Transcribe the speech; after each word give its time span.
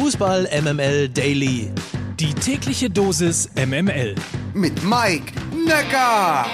Fußball 0.00 0.48
MML 0.62 1.08
Daily. 1.08 1.72
Die 2.20 2.32
tägliche 2.32 2.88
Dosis 2.88 3.50
MML. 3.56 4.14
Mit 4.54 4.84
Mike 4.84 5.32
Necker. 5.66 6.46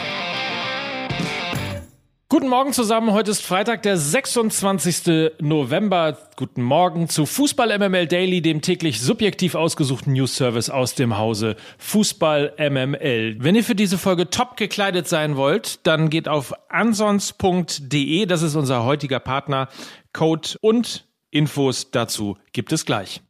Guten 2.30 2.48
Morgen 2.48 2.72
zusammen. 2.72 3.12
Heute 3.12 3.32
ist 3.32 3.42
Freitag, 3.42 3.82
der 3.82 3.98
26. 3.98 5.34
November. 5.42 6.16
Guten 6.36 6.62
Morgen 6.62 7.10
zu 7.10 7.26
Fußball 7.26 7.78
MML 7.78 8.06
Daily, 8.06 8.40
dem 8.40 8.62
täglich 8.62 9.02
subjektiv 9.02 9.56
ausgesuchten 9.56 10.14
News 10.14 10.36
Service 10.36 10.70
aus 10.70 10.94
dem 10.94 11.18
Hause 11.18 11.56
Fußball 11.76 12.54
MML. 12.58 13.36
Wenn 13.40 13.56
ihr 13.56 13.64
für 13.64 13.74
diese 13.74 13.98
Folge 13.98 14.30
top 14.30 14.56
gekleidet 14.56 15.06
sein 15.06 15.36
wollt, 15.36 15.86
dann 15.86 16.08
geht 16.08 16.28
auf 16.28 16.54
ansons.de. 16.70 18.24
Das 18.24 18.40
ist 18.40 18.54
unser 18.54 18.84
heutiger 18.84 19.20
Partner. 19.20 19.68
Code 20.14 20.48
und 20.62 21.06
Infos 21.34 21.90
dazu 21.90 22.38
gibt 22.52 22.72
es 22.72 22.86
gleich. 22.86 23.20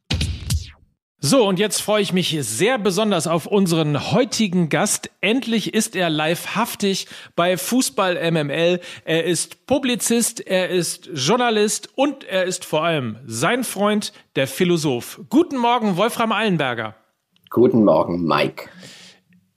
So, 1.26 1.48
und 1.48 1.58
jetzt 1.58 1.80
freue 1.80 2.02
ich 2.02 2.12
mich 2.12 2.36
sehr 2.42 2.76
besonders 2.76 3.26
auf 3.26 3.46
unseren 3.46 4.12
heutigen 4.12 4.68
Gast. 4.68 5.10
Endlich 5.22 5.72
ist 5.72 5.96
er 5.96 6.10
livehaftig 6.10 7.06
bei 7.34 7.56
Fußball 7.56 8.30
MML. 8.30 8.78
Er 9.06 9.24
ist 9.24 9.64
Publizist, 9.64 10.46
er 10.46 10.68
ist 10.68 11.08
Journalist 11.14 11.88
und 11.94 12.24
er 12.24 12.44
ist 12.44 12.66
vor 12.66 12.84
allem 12.84 13.16
sein 13.24 13.64
Freund, 13.64 14.12
der 14.36 14.46
Philosoph. 14.46 15.22
Guten 15.30 15.56
Morgen, 15.56 15.96
Wolfram 15.96 16.30
Allenberger. 16.30 16.94
Guten 17.48 17.84
Morgen, 17.84 18.22
Mike. 18.26 18.68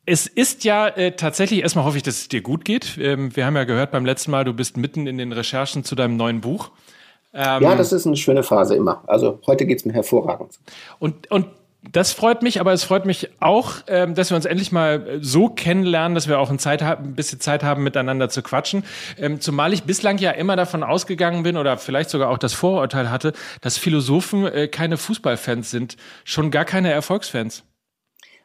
Es 0.05 0.25
ist 0.25 0.63
ja 0.63 0.87
äh, 0.87 1.17
tatsächlich, 1.17 1.63
erstmal 1.63 1.83
hoffe 1.83 1.97
ich, 1.97 2.03
dass 2.03 2.17
es 2.17 2.27
dir 2.29 2.39
gut 2.39 2.63
geht. 2.63 2.97
Ähm, 2.97 3.35
wir 3.35 3.45
haben 3.45 3.57
ja 3.57 3.65
gehört 3.65 3.91
beim 3.91 4.05
letzten 4.05 4.31
Mal, 4.31 4.45
du 4.45 4.53
bist 4.53 4.77
mitten 4.77 5.05
in 5.05 5.17
den 5.17 5.33
Recherchen 5.33 5.83
zu 5.83 5.95
deinem 5.95 6.15
neuen 6.15 6.39
Buch. 6.39 6.71
Ähm, 7.39 7.61
ja, 7.61 7.75
das 7.75 7.93
ist 7.93 8.07
eine 8.07 8.17
schöne 8.17 8.41
Phase 8.41 8.75
immer. 8.75 9.03
Also 9.05 9.39
heute 9.45 9.67
geht 9.67 9.77
es 9.77 9.85
mir 9.85 9.93
hervorragend. 9.93 10.57
Und, 10.97 11.29
und 11.29 11.45
das 11.91 12.11
freut 12.11 12.41
mich, 12.41 12.59
aber 12.59 12.73
es 12.73 12.83
freut 12.83 13.05
mich 13.05 13.29
auch, 13.39 13.75
ähm, 13.85 14.15
dass 14.15 14.31
wir 14.31 14.35
uns 14.35 14.45
endlich 14.45 14.71
mal 14.71 15.19
so 15.21 15.47
kennenlernen, 15.47 16.15
dass 16.15 16.27
wir 16.27 16.39
auch 16.39 16.49
ein, 16.49 16.57
Zeit 16.57 16.81
haben, 16.81 17.09
ein 17.09 17.15
bisschen 17.15 17.39
Zeit 17.39 17.61
haben, 17.63 17.83
miteinander 17.83 18.29
zu 18.29 18.41
quatschen. 18.41 18.83
Ähm, 19.19 19.39
zumal 19.39 19.71
ich 19.71 19.83
bislang 19.83 20.17
ja 20.17 20.31
immer 20.31 20.55
davon 20.55 20.81
ausgegangen 20.81 21.43
bin 21.43 21.57
oder 21.57 21.77
vielleicht 21.77 22.09
sogar 22.09 22.29
auch 22.31 22.39
das 22.39 22.53
Vorurteil 22.53 23.11
hatte, 23.11 23.33
dass 23.61 23.77
Philosophen 23.77 24.47
äh, 24.47 24.67
keine 24.67 24.97
Fußballfans 24.97 25.69
sind, 25.69 25.95
schon 26.23 26.49
gar 26.49 26.65
keine 26.65 26.91
Erfolgsfans. 26.91 27.63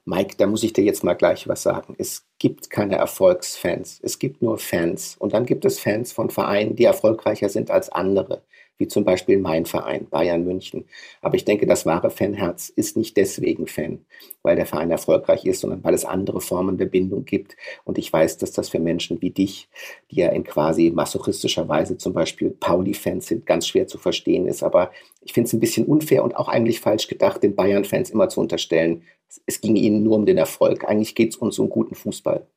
Mike, 0.04 0.34
da 0.36 0.46
muss 0.46 0.64
ich 0.64 0.74
dir 0.74 0.84
jetzt 0.84 1.02
mal 1.02 1.14
gleich 1.14 1.48
was 1.48 1.62
sagen. 1.62 1.94
Es 1.96 2.26
gibt 2.38 2.68
keine 2.68 2.96
Erfolgsfans. 2.96 4.00
Es 4.02 4.18
gibt 4.18 4.42
nur 4.42 4.58
Fans. 4.58 5.16
Und 5.18 5.32
dann 5.32 5.46
gibt 5.46 5.64
es 5.64 5.80
Fans 5.80 6.12
von 6.12 6.28
Vereinen, 6.28 6.76
die 6.76 6.84
erfolgreicher 6.84 7.48
sind 7.48 7.70
als 7.70 7.88
andere 7.88 8.42
wie 8.82 8.88
zum 8.88 9.04
Beispiel 9.04 9.38
mein 9.38 9.64
Verein, 9.64 10.08
Bayern 10.10 10.44
München. 10.44 10.86
Aber 11.20 11.36
ich 11.36 11.44
denke, 11.44 11.66
das 11.66 11.86
wahre 11.86 12.10
Fanherz 12.10 12.68
ist 12.68 12.96
nicht 12.96 13.16
deswegen 13.16 13.68
Fan, 13.68 14.00
weil 14.42 14.56
der 14.56 14.66
Verein 14.66 14.90
erfolgreich 14.90 15.44
ist, 15.44 15.60
sondern 15.60 15.84
weil 15.84 15.94
es 15.94 16.04
andere 16.04 16.40
Formen 16.40 16.78
der 16.78 16.86
Bindung 16.86 17.24
gibt. 17.24 17.56
Und 17.84 17.96
ich 17.96 18.12
weiß, 18.12 18.38
dass 18.38 18.50
das 18.50 18.70
für 18.70 18.80
Menschen 18.80 19.22
wie 19.22 19.30
dich, 19.30 19.68
die 20.10 20.16
ja 20.16 20.30
in 20.30 20.42
quasi 20.42 20.90
masochistischer 20.90 21.68
Weise 21.68 21.96
zum 21.96 22.12
Beispiel 22.12 22.50
Pauli-Fans 22.50 23.28
sind, 23.28 23.46
ganz 23.46 23.68
schwer 23.68 23.86
zu 23.86 23.98
verstehen 23.98 24.48
ist. 24.48 24.64
Aber 24.64 24.90
ich 25.20 25.32
finde 25.32 25.46
es 25.46 25.52
ein 25.52 25.60
bisschen 25.60 25.86
unfair 25.86 26.24
und 26.24 26.36
auch 26.36 26.48
eigentlich 26.48 26.80
falsch 26.80 27.06
gedacht, 27.06 27.40
den 27.44 27.54
Bayern-Fans 27.54 28.10
immer 28.10 28.28
zu 28.28 28.40
unterstellen, 28.40 29.02
es 29.46 29.60
ging 29.60 29.76
ihnen 29.76 30.02
nur 30.02 30.16
um 30.16 30.26
den 30.26 30.38
Erfolg. 30.38 30.88
Eigentlich 30.88 31.14
geht 31.14 31.30
es 31.30 31.36
uns 31.36 31.56
um 31.60 31.70
guten 31.70 31.94
Fußball. 31.94 32.48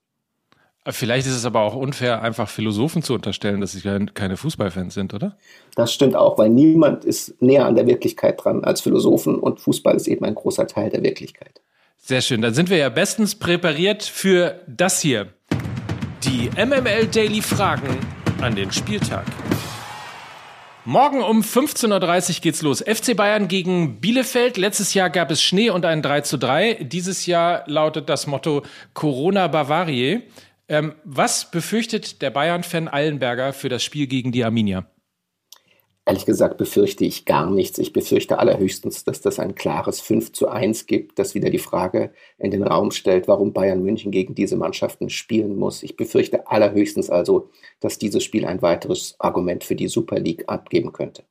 Vielleicht 0.88 1.26
ist 1.26 1.36
es 1.36 1.46
aber 1.46 1.62
auch 1.62 1.76
unfair, 1.76 2.22
einfach 2.22 2.48
Philosophen 2.48 3.02
zu 3.02 3.16
unterstellen, 3.16 3.60
dass 3.60 3.72
sie 3.72 3.82
keine 4.14 4.38
Fußballfans 4.38 4.94
sind, 4.94 5.16
oder? 5.16 5.36
Das 5.76 5.92
stimmt 5.92 6.16
auch, 6.16 6.38
weil 6.38 6.50
niemand 6.50 7.06
ist 7.06 7.42
näher 7.42 7.66
an 7.66 7.76
der 7.76 7.88
Wirklichkeit 7.88 8.44
dran 8.44 8.64
als 8.64 8.82
Philosophen 8.82 9.40
und 9.40 9.60
Fußball 9.60 9.96
ist 9.96 10.08
eben 10.08 10.26
ein 10.26 10.36
großer 10.36 10.68
Teil 10.68 10.92
der 10.92 11.02
Wirklichkeit. 11.02 11.62
Sehr 11.98 12.22
schön, 12.22 12.44
dann 12.44 12.54
sind 12.54 12.70
wir 12.70 12.78
ja 12.78 12.90
bestens 12.90 13.34
präpariert 13.34 14.04
für 14.04 14.62
das 14.68 15.02
hier. 15.02 15.34
Die 16.24 16.52
MML 16.56 17.08
Daily 17.08 17.42
Fragen 17.42 17.98
an 18.42 18.56
den 18.56 18.72
Spieltag. 18.72 19.26
Morgen 20.88 21.24
um 21.24 21.42
15.30 21.42 22.30
Uhr 22.30 22.42
geht's 22.42 22.62
los. 22.62 22.84
FC 22.86 23.18
Bayern 23.18 23.48
gegen 23.48 24.00
Bielefeld. 24.02 24.58
Letztes 24.58 24.94
Jahr 24.94 25.10
gab 25.10 25.32
es 25.32 25.42
Schnee 25.42 25.72
und 25.72 25.84
ein 25.84 26.04
3 26.04 26.22
zu 26.22 26.38
3. 26.38 26.76
Dieses 26.84 27.26
Jahr 27.26 27.64
lautet 27.66 28.08
das 28.08 28.28
Motto 28.28 28.62
Corona 28.94 29.48
Bavarie. 29.48 30.22
Ähm, 30.68 30.96
was 31.04 31.52
befürchtet 31.52 32.22
der 32.22 32.32
Bayern-Fan 32.32 32.88
Allenberger 32.88 33.54
für 33.54 33.70
das 33.70 33.84
Spiel 33.84 34.08
gegen 34.08 34.32
die 34.32 34.44
Arminia? 34.44 34.90
Ehrlich 36.08 36.28
gesagt 36.28 36.58
befürchte 36.58 37.04
ich 37.04 37.26
gar 37.26 37.50
nichts. 37.50 37.80
Ich 37.80 37.92
befürchte 37.92 38.38
allerhöchstens, 38.38 39.06
dass 39.06 39.22
das 39.22 39.40
ein 39.40 39.56
klares 39.56 40.02
5 40.02 40.34
zu 40.34 40.48
1 40.48 40.86
gibt, 40.86 41.18
das 41.18 41.34
wieder 41.34 41.50
die 41.50 41.58
Frage 41.58 42.12
in 42.38 42.52
den 42.52 42.62
Raum 42.62 42.92
stellt, 42.92 43.28
warum 43.28 43.54
Bayern 43.54 43.82
München 43.82 44.12
gegen 44.12 44.36
diese 44.36 44.56
Mannschaften 44.56 45.10
spielen 45.10 45.56
muss. 45.56 45.82
Ich 45.82 45.98
befürchte 45.98 46.48
allerhöchstens 46.48 47.10
also, 47.10 47.50
dass 47.80 47.98
dieses 47.98 48.24
Spiel 48.24 48.46
ein 48.46 48.62
weiteres 48.62 49.16
Argument 49.18 49.64
für 49.64 49.76
die 49.76 49.88
Super 49.88 50.20
League 50.20 50.44
abgeben 50.48 50.94
könnte. 50.94 51.24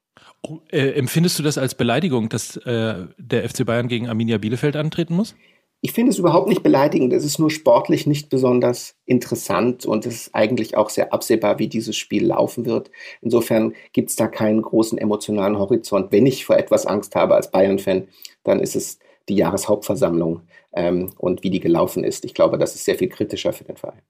Oh, 0.42 0.58
äh, 0.72 0.90
empfindest 0.90 1.38
du 1.38 1.44
das 1.44 1.56
als 1.56 1.76
Beleidigung, 1.76 2.28
dass 2.28 2.56
äh, 2.56 3.06
der 3.16 3.48
FC 3.48 3.64
Bayern 3.64 3.86
gegen 3.86 4.08
Arminia 4.08 4.38
Bielefeld 4.38 4.74
antreten 4.74 5.14
muss? 5.14 5.36
Ich 5.80 5.92
finde 5.92 6.12
es 6.12 6.18
überhaupt 6.18 6.48
nicht 6.48 6.62
beleidigend. 6.62 7.12
Es 7.12 7.24
ist 7.24 7.38
nur 7.38 7.50
sportlich 7.50 8.06
nicht 8.06 8.30
besonders 8.30 8.96
interessant 9.04 9.84
und 9.84 10.06
es 10.06 10.14
ist 10.14 10.34
eigentlich 10.34 10.76
auch 10.76 10.88
sehr 10.88 11.12
absehbar, 11.12 11.58
wie 11.58 11.68
dieses 11.68 11.96
Spiel 11.96 12.26
laufen 12.26 12.64
wird. 12.64 12.90
Insofern 13.20 13.74
gibt 13.92 14.10
es 14.10 14.16
da 14.16 14.26
keinen 14.26 14.62
großen 14.62 14.96
emotionalen 14.96 15.58
Horizont. 15.58 16.10
Wenn 16.10 16.24
ich 16.24 16.46
vor 16.46 16.56
etwas 16.56 16.86
Angst 16.86 17.14
habe 17.14 17.34
als 17.34 17.50
Bayern-Fan, 17.50 18.08
dann 18.44 18.60
ist 18.60 18.76
es 18.76 18.98
die 19.28 19.36
Jahreshauptversammlung 19.36 20.42
ähm, 20.72 21.12
und 21.18 21.42
wie 21.42 21.50
die 21.50 21.60
gelaufen 21.60 22.04
ist. 22.04 22.24
Ich 22.24 22.34
glaube, 22.34 22.58
das 22.58 22.74
ist 22.74 22.84
sehr 22.84 22.96
viel 22.96 23.08
kritischer 23.08 23.52
für 23.52 23.64
den 23.64 23.76
Verein. 23.76 24.02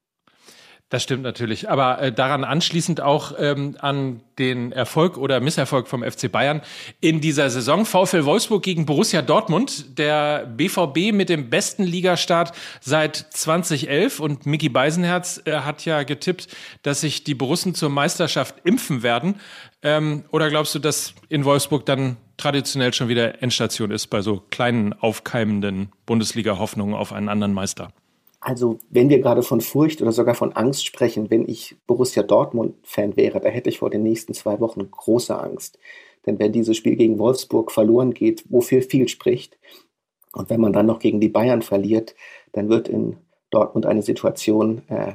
Das 0.91 1.03
stimmt 1.03 1.22
natürlich. 1.22 1.71
Aber 1.71 2.00
äh, 2.00 2.12
daran 2.12 2.45
anschließend 2.45 3.00
auch 3.00 3.33
ähm, 3.39 3.77
an 3.81 4.21
den 4.39 4.71
Erfolg 4.71 5.17
oder 5.17 5.41
Misserfolg 5.41 5.89
vom 5.89 6.05
FC 6.05 6.31
Bayern 6.31 6.61
in 7.00 7.21
dieser 7.21 7.49
Saison. 7.49 7.87
VfL 7.87 8.25
Wolfsburg 8.25 8.62
gegen 8.62 8.84
Borussia 8.84 9.23
Dortmund. 9.23 9.99
Der 9.99 10.47
BVB 10.47 11.12
mit 11.12 11.31
dem 11.31 11.49
besten 11.49 11.84
Ligastart 11.84 12.53
seit 12.81 13.17
2011. 13.17 14.21
Und 14.21 14.47
Mickey 14.47 14.69
Beisenherz 14.69 15.41
äh, 15.47 15.61
hat 15.61 15.84
ja 15.84 16.03
getippt, 16.03 16.49
dass 16.83 17.00
sich 17.00 17.25
die 17.25 17.34
Borussen 17.34 17.75
zur 17.75 17.89
Meisterschaft 17.89 18.56
impfen 18.65 19.03
werden. 19.03 19.41
Ähm, 19.83 20.25
oder 20.31 20.50
glaubst 20.50 20.75
du, 20.75 20.78
dass 20.78 21.15
in 21.28 21.44
Wolfsburg 21.44 21.87
dann 21.87 22.19
traditionell 22.37 22.93
schon 22.93 23.09
wieder 23.09 23.43
Endstation 23.43 23.91
ist 23.91 24.09
bei 24.09 24.21
so 24.21 24.44
kleinen 24.50 24.93
aufkeimenden 24.93 25.91
Bundesliga-Hoffnungen 26.05 26.94
auf 26.94 27.12
einen 27.12 27.31
anderen 27.31 27.55
Meister? 27.55 27.91
Also, 28.47 28.78
wenn 28.91 29.09
wir 29.09 29.21
gerade 29.21 29.43
von 29.43 29.62
Furcht 29.62 30.03
oder 30.03 30.12
sogar 30.12 30.34
von 30.34 30.53
Angst 30.53 30.84
sprechen, 30.84 31.31
wenn 31.31 31.49
ich 31.49 31.77
Borussia 31.87 32.22
Dortmund-Fan 32.22 33.16
wäre, 33.16 33.41
da 33.41 33.49
hätte 33.49 33.71
ich 33.71 33.78
vor 33.78 33.88
den 33.88 34.03
nächsten 34.03 34.34
zwei 34.34 34.60
Wochen 34.60 34.91
große 34.91 35.34
Angst. 35.34 35.78
Denn 36.27 36.38
wenn 36.38 36.53
dieses 36.53 36.77
Spiel 36.77 36.97
gegen 36.97 37.19
Wolfsburg 37.19 37.72
verloren 37.72 38.12
geht, 38.12 38.44
wofür 38.50 38.82
viel 38.82 39.09
spricht, 39.09 39.59
und 40.34 40.50
wenn 40.50 40.60
man 40.60 40.75
dann 40.75 40.84
noch 40.84 40.99
gegen 40.99 41.21
die 41.21 41.31
Bayern 41.31 41.62
verliert, 41.62 42.15
dann 42.53 42.69
wird 42.69 42.87
in 42.87 43.16
Dortmund 43.49 43.87
eine 43.87 44.03
Situation 44.03 44.82
äh, 44.88 45.15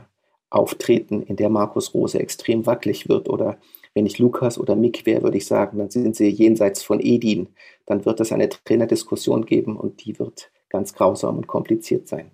auftreten, 0.50 1.22
in 1.22 1.36
der 1.36 1.50
Markus 1.50 1.94
Rose 1.94 2.20
extrem 2.20 2.66
wackelig 2.66 3.10
wird. 3.10 3.30
Oder 3.30 3.60
wenn 3.94 4.08
ich 4.08 4.18
Lukas 4.18 4.58
oder 4.58 4.76
Mick 4.76 5.06
wäre, 5.06 5.22
würde 5.22 5.38
ich 5.38 5.46
sagen, 5.46 5.78
dann 5.78 5.92
sind 5.92 6.16
sie 6.16 6.30
jenseits 6.30 6.82
von 6.82 7.00
Edin. 7.00 7.50
Dann 7.86 8.06
wird 8.06 8.22
es 8.22 8.32
eine 8.32 8.50
Trainerdiskussion 8.50 9.46
geben 9.46 9.78
und 9.78 10.04
die 10.04 10.18
wird 10.18 10.50
ganz 10.70 10.96
grausam 10.96 11.38
und 11.38 11.46
kompliziert 11.46 12.08
sein. 12.08 12.32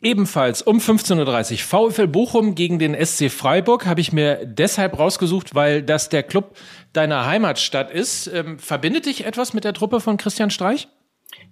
Ebenfalls 0.00 0.62
um 0.62 0.78
15.30 0.78 1.52
Uhr 1.52 1.90
VfL 1.90 2.06
Bochum 2.06 2.54
gegen 2.54 2.78
den 2.78 2.94
SC 2.94 3.30
Freiburg 3.30 3.84
habe 3.84 4.00
ich 4.00 4.12
mir 4.12 4.46
deshalb 4.46 4.96
rausgesucht, 4.96 5.56
weil 5.56 5.82
das 5.82 6.08
der 6.08 6.22
Club 6.22 6.56
deiner 6.92 7.26
Heimatstadt 7.26 7.90
ist. 7.90 8.28
Ähm, 8.32 8.60
verbindet 8.60 9.06
dich 9.06 9.26
etwas 9.26 9.54
mit 9.54 9.64
der 9.64 9.74
Truppe 9.74 9.98
von 9.98 10.16
Christian 10.16 10.50
Streich? 10.50 10.86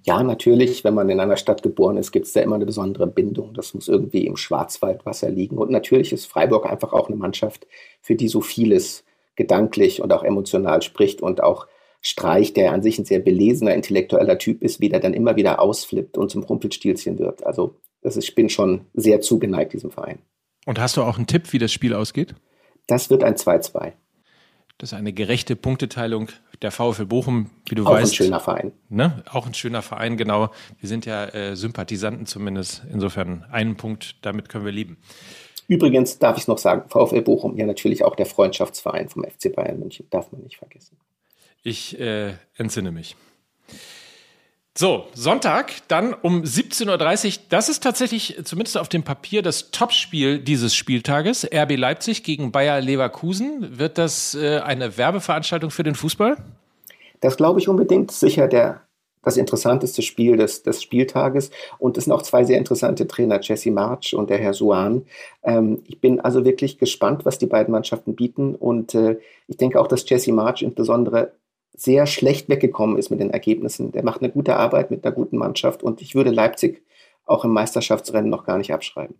Ja, 0.04 0.22
natürlich. 0.22 0.84
Wenn 0.84 0.94
man 0.94 1.08
in 1.08 1.18
einer 1.18 1.36
Stadt 1.36 1.64
geboren 1.64 1.96
ist, 1.96 2.12
gibt 2.12 2.26
es 2.26 2.32
da 2.34 2.40
immer 2.40 2.54
eine 2.54 2.66
besondere 2.66 3.08
Bindung. 3.08 3.52
Das 3.52 3.74
muss 3.74 3.88
irgendwie 3.88 4.26
im 4.26 4.36
Schwarzwaldwasser 4.36 5.28
liegen. 5.28 5.58
Und 5.58 5.72
natürlich 5.72 6.12
ist 6.12 6.26
Freiburg 6.26 6.66
einfach 6.66 6.92
auch 6.92 7.08
eine 7.08 7.16
Mannschaft, 7.16 7.66
für 8.00 8.14
die 8.14 8.28
so 8.28 8.40
vieles 8.40 9.04
gedanklich 9.34 10.00
und 10.00 10.12
auch 10.12 10.22
emotional 10.22 10.82
spricht 10.82 11.20
und 11.20 11.42
auch 11.42 11.66
Streich, 12.00 12.52
der 12.52 12.72
an 12.72 12.82
sich 12.82 13.00
ein 13.00 13.04
sehr 13.04 13.18
belesener, 13.18 13.74
intellektueller 13.74 14.38
Typ 14.38 14.62
ist, 14.62 14.80
wieder 14.80 15.00
dann 15.00 15.14
immer 15.14 15.34
wieder 15.34 15.60
ausflippt 15.60 16.16
und 16.16 16.30
zum 16.30 16.44
Rumpelstilzchen 16.44 17.18
wird. 17.18 17.44
Also 17.44 17.74
ist, 18.06 18.16
ich 18.16 18.34
bin 18.34 18.48
schon 18.48 18.86
sehr 18.94 19.20
zugeneigt 19.20 19.72
diesem 19.72 19.90
Verein. 19.90 20.18
Und 20.66 20.78
hast 20.78 20.96
du 20.96 21.02
auch 21.02 21.16
einen 21.16 21.26
Tipp, 21.26 21.52
wie 21.52 21.58
das 21.58 21.72
Spiel 21.72 21.94
ausgeht? 21.94 22.34
Das 22.86 23.10
wird 23.10 23.24
ein 23.24 23.34
2-2. 23.34 23.92
Das 24.78 24.92
ist 24.92 24.98
eine 24.98 25.12
gerechte 25.12 25.56
Punkteteilung 25.56 26.28
der 26.60 26.70
VfL 26.70 27.06
Bochum, 27.06 27.50
wie 27.68 27.74
du 27.74 27.84
auch 27.84 27.92
weißt. 27.92 28.04
Auch 28.04 28.12
ein 28.12 28.14
schöner 28.14 28.40
Verein. 28.40 28.72
Ne? 28.88 29.22
Auch 29.30 29.46
ein 29.46 29.54
schöner 29.54 29.80
Verein, 29.80 30.16
genau. 30.16 30.50
Wir 30.78 30.88
sind 30.88 31.06
ja 31.06 31.26
äh, 31.26 31.56
Sympathisanten 31.56 32.26
zumindest. 32.26 32.82
Insofern 32.92 33.44
einen 33.50 33.76
Punkt, 33.76 34.16
damit 34.22 34.48
können 34.48 34.66
wir 34.66 34.72
lieben. 34.72 34.98
Übrigens 35.68 36.18
darf 36.18 36.36
ich 36.36 36.42
es 36.42 36.48
noch 36.48 36.58
sagen, 36.58 36.88
VfL 36.88 37.22
Bochum 37.22 37.56
ja 37.56 37.66
natürlich 37.66 38.04
auch 38.04 38.14
der 38.14 38.26
Freundschaftsverein 38.26 39.08
vom 39.08 39.24
FC 39.24 39.54
Bayern 39.54 39.80
München, 39.80 40.06
darf 40.10 40.30
man 40.30 40.42
nicht 40.42 40.58
vergessen. 40.58 40.98
Ich 41.62 41.98
äh, 41.98 42.34
entsinne 42.56 42.92
mich. 42.92 43.16
So, 44.78 45.06
Sonntag, 45.14 45.72
dann 45.88 46.12
um 46.12 46.42
17.30 46.42 47.26
Uhr. 47.26 47.44
Das 47.48 47.70
ist 47.70 47.82
tatsächlich 47.82 48.38
zumindest 48.44 48.76
auf 48.76 48.90
dem 48.90 49.04
Papier 49.04 49.40
das 49.40 49.70
Topspiel 49.70 50.38
dieses 50.38 50.74
Spieltages. 50.74 51.46
RB 51.50 51.78
Leipzig 51.78 52.22
gegen 52.22 52.52
Bayer 52.52 52.82
Leverkusen. 52.82 53.78
Wird 53.78 53.96
das 53.96 54.34
äh, 54.34 54.58
eine 54.58 54.98
Werbeveranstaltung 54.98 55.70
für 55.70 55.82
den 55.82 55.94
Fußball? 55.94 56.36
Das 57.22 57.38
glaube 57.38 57.58
ich 57.58 57.70
unbedingt. 57.70 58.12
Sicher 58.12 58.48
der, 58.48 58.82
das 59.22 59.38
interessanteste 59.38 60.02
Spiel 60.02 60.36
des, 60.36 60.62
des 60.62 60.82
Spieltages. 60.82 61.50
Und 61.78 61.96
es 61.96 62.04
sind 62.04 62.12
auch 62.12 62.20
zwei 62.20 62.44
sehr 62.44 62.58
interessante 62.58 63.06
Trainer, 63.06 63.40
Jesse 63.40 63.70
March 63.70 64.14
und 64.14 64.28
der 64.28 64.36
Herr 64.36 64.52
Suan. 64.52 65.06
Ähm, 65.42 65.84
ich 65.86 66.02
bin 66.02 66.20
also 66.20 66.44
wirklich 66.44 66.76
gespannt, 66.76 67.24
was 67.24 67.38
die 67.38 67.46
beiden 67.46 67.72
Mannschaften 67.72 68.14
bieten. 68.14 68.54
Und 68.54 68.94
äh, 68.94 69.16
ich 69.48 69.56
denke 69.56 69.80
auch, 69.80 69.86
dass 69.86 70.06
Jesse 70.06 70.32
March 70.32 70.60
insbesondere 70.60 71.32
sehr 71.80 72.06
schlecht 72.06 72.48
weggekommen 72.48 72.98
ist 72.98 73.10
mit 73.10 73.20
den 73.20 73.30
Ergebnissen. 73.30 73.92
Der 73.92 74.04
macht 74.04 74.22
eine 74.22 74.30
gute 74.30 74.56
Arbeit 74.56 74.90
mit 74.90 75.04
einer 75.04 75.14
guten 75.14 75.36
Mannschaft 75.36 75.82
und 75.82 76.00
ich 76.02 76.14
würde 76.14 76.30
Leipzig 76.30 76.82
auch 77.24 77.44
im 77.44 77.52
Meisterschaftsrennen 77.52 78.30
noch 78.30 78.44
gar 78.44 78.58
nicht 78.58 78.72
abschreiben. 78.72 79.16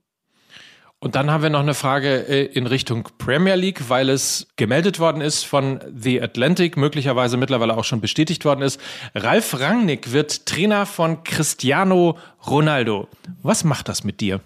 Und 0.99 1.15
dann 1.15 1.31
haben 1.31 1.43
wir 1.43 1.51
noch 1.51 1.61
eine 1.61 1.75
Frage 1.75 2.27
äh, 2.27 2.45
in 2.47 2.67
Richtung 2.67 3.09
Premier 3.19 3.55
League, 3.55 3.91
weil 3.91 4.09
es 4.09 4.49
gemeldet 4.57 4.99
worden 4.99 5.21
ist 5.21 5.45
von 5.45 5.81
The 5.95 6.23
Atlantic, 6.23 6.79
möglicherweise 6.79 7.37
mittlerweile 7.37 7.77
auch 7.77 7.85
schon 7.85 8.01
bestätigt 8.01 8.47
worden 8.47 8.63
ist. 8.63 8.81
Ralf 9.15 9.61
Rangnick 9.61 10.13
wird 10.13 10.47
Trainer 10.47 10.87
von 10.87 11.23
Cristiano 11.23 12.17
Ronaldo. 12.47 13.09
Was 13.43 13.63
macht 13.63 13.89
das 13.89 14.05
mit 14.05 14.21
dir? 14.21 14.41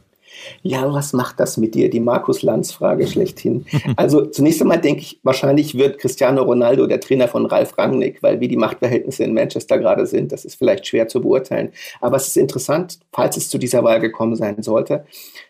Ja, 0.62 0.92
was 0.92 1.12
macht 1.12 1.40
das 1.40 1.56
mit 1.56 1.74
dir? 1.74 1.90
Die 1.90 2.00
Markus-Lanz-Frage 2.00 3.06
schlechthin. 3.06 3.66
Also 3.96 4.26
zunächst 4.26 4.60
einmal 4.60 4.80
denke 4.80 5.02
ich, 5.02 5.20
wahrscheinlich 5.22 5.76
wird 5.76 5.98
Cristiano 5.98 6.42
Ronaldo 6.42 6.86
der 6.86 7.00
Trainer 7.00 7.28
von 7.28 7.46
Ralf 7.46 7.76
Rangnick, 7.76 8.22
weil 8.22 8.40
wie 8.40 8.48
die 8.48 8.56
Machtverhältnisse 8.56 9.24
in 9.24 9.34
Manchester 9.34 9.78
gerade 9.78 10.06
sind, 10.06 10.32
das 10.32 10.44
ist 10.44 10.56
vielleicht 10.56 10.86
schwer 10.86 11.08
zu 11.08 11.20
beurteilen. 11.20 11.72
Aber 12.00 12.16
es 12.16 12.28
ist 12.28 12.36
interessant, 12.36 13.00
falls 13.12 13.36
es 13.36 13.48
zu 13.48 13.58
dieser 13.58 13.84
Wahl 13.84 14.00
gekommen 14.00 14.36
sein 14.36 14.62
sollte, 14.62 15.04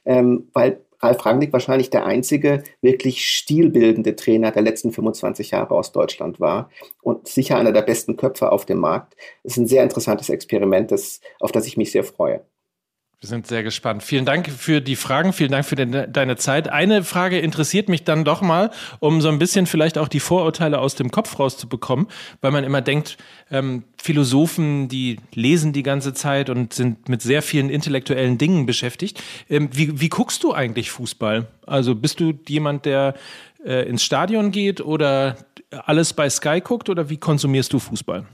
ähm, 0.05 0.49
weil 0.53 0.81
Ralf 1.03 1.25
Rangnick 1.25 1.53
wahrscheinlich 1.53 1.91
der 1.91 2.05
einzige 2.05 2.63
wirklich 2.83 3.27
stilbildende 3.27 4.17
Trainer 4.17 4.51
der 4.51 4.63
letzten 4.63 4.93
25 4.93 5.51
Jahre 5.51 5.75
aus 5.75 5.93
Deutschland 5.93 6.41
war 6.41 6.71
und 7.03 7.27
sicher 7.27 7.57
einer 7.57 7.73
der 7.73 7.83
besten 7.83 8.17
Köpfe 8.17 8.53
auf 8.53 8.67
dem 8.67 8.79
Markt. 8.79 9.17
Es 9.43 9.53
ist 9.53 9.59
ein 9.59 9.67
sehr 9.67 9.83
interessantes 9.83 10.29
Experiment, 10.29 10.93
das, 10.93 11.21
auf 11.41 11.53
das 11.53 11.67
ich 11.67 11.77
mich 11.77 11.91
sehr 11.93 12.05
freue. 12.05 12.43
Wir 13.23 13.29
sind 13.29 13.47
sehr 13.47 13.63
gespannt. 13.63 14.03
Vielen 14.03 14.25
Dank 14.25 14.49
für 14.49 14.81
die 14.81 14.97
Fragen, 14.97 15.35
vielen 15.35 15.51
Dank 15.51 15.67
für 15.67 15.77
de 15.77 16.07
deine 16.11 16.37
Zeit. 16.37 16.71
Eine 16.71 17.05
Frage 17.05 17.39
interessiert 17.39 17.91
mich 17.91 18.03
dann 18.03 18.25
doch 18.25 18.41
mal, 18.41 18.71
um 18.99 19.21
so 19.21 19.29
ein 19.29 19.39
bisschen 19.39 19.67
vielleicht 19.67 19.99
auch 19.99 20.09
die 20.09 20.21
Vorurteile 20.21 20.79
aus 20.79 20.95
dem 20.95 21.11
Kopf 21.11 21.39
rauszubekommen, 21.39 22.07
weil 22.41 22.51
man 22.51 22.65
immer 22.65 22.81
denkt, 22.81 23.19
ähm, 23.51 23.85
Philosophen, 24.03 24.89
die 24.89 25.19
lesen 25.35 25.75
die 25.75 25.83
ganze 25.83 26.15
Zeit 26.15 26.49
und 26.49 26.73
sind 26.73 27.11
mit 27.11 27.21
sehr 27.21 27.43
vielen 27.43 27.69
intellektuellen 27.69 28.39
Dingen 28.39 28.65
beschäftigt. 28.65 29.23
Ähm, 29.51 29.69
wie, 29.71 30.01
wie 30.01 30.09
guckst 30.09 30.43
du 30.43 30.55
eigentlich 30.55 30.91
Fußball? 30.91 31.47
Also 31.67 31.95
bist 31.95 32.21
du 32.21 32.33
jemand, 32.49 32.87
der 32.87 33.13
äh, 33.63 33.87
ins 33.87 34.03
Stadion 34.03 34.51
geht 34.51 34.81
oder 34.81 35.37
alles 35.71 36.15
bei 36.15 36.31
Sky 36.31 36.63
guckt 36.63 36.89
oder 36.89 37.11
wie 37.11 37.19
konsumierst 37.19 37.71
du 37.71 37.81
Fußball? 37.81 38.25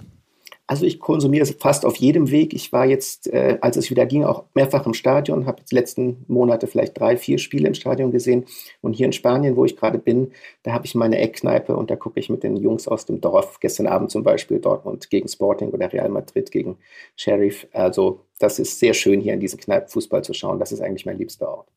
Also 0.68 0.84
ich 0.84 0.98
konsumiere 0.98 1.46
fast 1.46 1.86
auf 1.86 1.96
jedem 1.96 2.30
Weg. 2.32 2.52
Ich 2.52 2.72
war 2.72 2.86
jetzt, 2.86 3.32
äh, 3.32 3.58
als 3.60 3.76
es 3.76 3.88
wieder 3.90 4.04
ging, 4.04 4.24
auch 4.24 4.44
mehrfach 4.54 4.84
im 4.84 4.94
Stadion, 4.94 5.46
habe 5.46 5.62
die 5.68 5.74
letzten 5.74 6.24
Monate 6.26 6.66
vielleicht 6.66 6.98
drei, 6.98 7.16
vier 7.16 7.38
Spiele 7.38 7.68
im 7.68 7.74
Stadion 7.74 8.10
gesehen. 8.10 8.46
Und 8.80 8.94
hier 8.94 9.06
in 9.06 9.12
Spanien, 9.12 9.56
wo 9.56 9.64
ich 9.64 9.76
gerade 9.76 9.98
bin, 9.98 10.32
da 10.64 10.72
habe 10.72 10.84
ich 10.84 10.96
meine 10.96 11.18
Eckkneipe 11.18 11.76
und 11.76 11.90
da 11.90 11.96
gucke 11.96 12.18
ich 12.18 12.30
mit 12.30 12.42
den 12.42 12.56
Jungs 12.56 12.88
aus 12.88 13.06
dem 13.06 13.20
Dorf, 13.20 13.60
gestern 13.60 13.86
Abend 13.86 14.10
zum 14.10 14.24
Beispiel 14.24 14.58
Dortmund 14.58 15.08
gegen 15.08 15.28
Sporting 15.28 15.70
oder 15.70 15.92
Real 15.92 16.08
Madrid 16.08 16.50
gegen 16.50 16.78
Sheriff. 17.14 17.68
Also 17.72 18.20
das 18.40 18.58
ist 18.58 18.80
sehr 18.80 18.94
schön, 18.94 19.20
hier 19.20 19.34
in 19.34 19.40
diesen 19.40 19.60
Kneipen 19.60 19.88
Fußball 19.88 20.24
zu 20.24 20.34
schauen. 20.34 20.58
Das 20.58 20.72
ist 20.72 20.80
eigentlich 20.80 21.06
mein 21.06 21.18
liebster 21.18 21.48
Ort. 21.48 21.68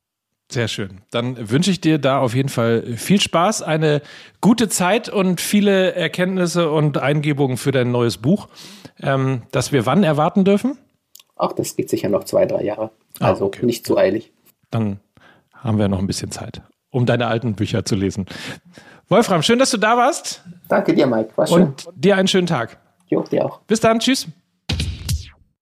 Sehr 0.51 0.67
schön. 0.67 1.01
Dann 1.11 1.51
wünsche 1.51 1.69
ich 1.69 1.79
dir 1.79 1.99
da 1.99 2.19
auf 2.19 2.33
jeden 2.33 2.49
Fall 2.49 2.81
viel 2.97 3.21
Spaß, 3.21 3.61
eine 3.61 4.01
gute 4.41 4.67
Zeit 4.67 5.07
und 5.07 5.41
viele 5.41 5.93
Erkenntnisse 5.93 6.71
und 6.71 6.97
Eingebungen 6.97 7.57
für 7.57 7.71
dein 7.71 7.91
neues 7.91 8.17
Buch, 8.17 8.47
ähm, 8.99 9.43
das 9.51 9.71
wir 9.71 9.85
wann 9.85 10.03
erwarten 10.03 10.45
dürfen? 10.45 10.77
Ach, 11.35 11.53
das 11.53 11.75
geht 11.75 11.89
sicher 11.89 12.09
noch 12.09 12.23
zwei, 12.23 12.47
drei 12.47 12.63
Jahre. 12.63 12.89
Ah, 13.19 13.29
also 13.29 13.45
ah, 13.45 13.47
okay. 13.47 13.65
nicht 13.65 13.85
zu 13.85 13.97
eilig. 13.97 14.31
Dann 14.71 14.99
haben 15.53 15.77
wir 15.77 15.87
noch 15.87 15.99
ein 15.99 16.07
bisschen 16.07 16.31
Zeit, 16.31 16.63
um 16.89 17.05
deine 17.05 17.27
alten 17.27 17.53
Bücher 17.53 17.85
zu 17.85 17.95
lesen. 17.95 18.25
Wolfram, 19.07 19.43
schön, 19.43 19.59
dass 19.59 19.69
du 19.69 19.77
da 19.77 19.97
warst. 19.97 20.43
Danke 20.67 20.95
dir, 20.95 21.05
Mike. 21.05 21.29
War 21.35 21.45
schön. 21.45 21.63
Und 21.63 21.89
dir 21.95 22.15
einen 22.15 22.27
schönen 22.27 22.47
Tag. 22.47 22.79
Jo, 23.07 23.21
dir 23.23 23.45
auch. 23.45 23.61
Bis 23.61 23.79
dann. 23.79 23.99
Tschüss. 23.99 24.27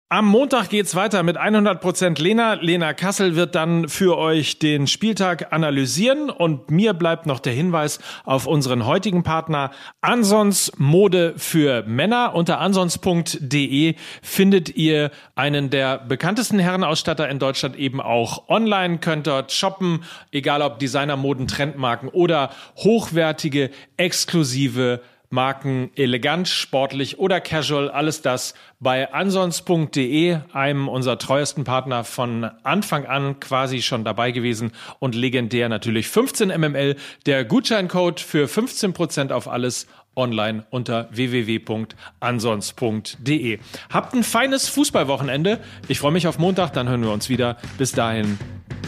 Am 0.09 0.25
Montag 0.25 0.69
geht's 0.69 0.95
weiter 0.95 1.21
mit 1.21 1.38
100% 1.38 2.21
Lena. 2.21 2.54
Lena 2.54 2.94
Kassel 2.94 3.36
wird 3.36 3.56
dann 3.56 3.89
für 3.89 4.18
euch 4.18 4.57
den 4.57 4.88
Spieltag 4.88 5.51
analysieren 5.51 6.30
und 6.30 6.71
mir 6.71 6.94
bleibt 6.94 7.25
noch 7.25 7.42
der 7.42 7.51
Hinweis 7.51 8.00
auf 8.24 8.48
unseren 8.48 8.86
heutigen 8.86 9.24
Partner 9.24 9.71
Ansons 10.00 10.71
Mode 10.77 11.33
für 11.36 11.83
Männer. 11.83 12.36
Unter 12.36 12.62
ansons.de 12.62 13.95
findet 14.21 14.77
ihr 14.77 15.12
einen 15.36 15.69
der 15.69 15.98
bekanntesten 15.98 16.57
Herrenausstatter 16.60 17.27
in 17.27 17.39
Deutschland 17.39 17.75
eben 17.75 18.00
auch 18.00 18.48
online, 18.48 19.00
könnt 19.00 19.27
dort 19.27 19.51
shoppen, 19.51 20.06
egal 20.31 20.62
ob 20.62 20.80
Designermoden, 20.80 21.50
Trendmarken 21.50 22.07
oder 22.07 22.51
hochwertige, 22.77 23.71
exklusive 23.98 25.01
Marken 25.29 25.91
elegant, 25.95 26.47
sportlich 26.47 27.19
oder 27.19 27.41
casual, 27.41 27.89
alles 27.89 28.21
das 28.21 28.53
bei 28.79 29.12
ansons.de, 29.13 30.38
einem 30.53 30.88
unserer 30.88 31.18
treuesten 31.18 31.63
Partner 31.63 32.03
von 32.03 32.44
Anfang 32.63 33.06
an 33.06 33.39
quasi 33.39 33.81
schon 33.81 34.03
dabei 34.03 34.31
gewesen 34.31 34.71
und 35.00 35.15
legendär 35.15 35.69
natürlich 35.69 36.07
15 36.07 36.50
MML, 36.50 36.95
der 37.25 37.45
Gutscheincode 37.45 38.19
für 38.19 38.45
15% 38.45 39.31
auf 39.31 39.47
alles 39.47 39.88
online 40.15 40.65
unter 40.71 41.07
www.ansons.de. 41.12 43.59
Habt 43.91 44.13
ein 44.13 44.24
feines 44.24 44.68
Fußballwochenende. 44.69 45.59
Ich 45.88 46.00
freue 46.00 46.12
mich 46.12 46.27
auf 46.27 46.39
Montag, 46.39 46.74
dann 46.74 46.89
hören 46.89 47.03
wir 47.03 47.12
uns 47.12 47.29
wieder. 47.29 47.57
Bis 47.77 47.91
dahin, 47.91 48.39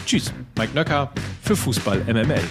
tschüss. 0.04 0.32
Mike 0.58 0.74
Nöcker 0.74 1.12
für 1.42 1.54
Fußball 1.56 2.00
MML. 2.06 2.42